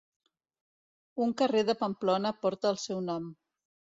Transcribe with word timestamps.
Un 1.25 1.35
carrer 1.41 1.61
de 1.69 1.77
Pamplona 1.83 2.33
porta 2.47 2.71
el 2.75 2.83
seu 2.87 3.03
nom. 3.13 3.31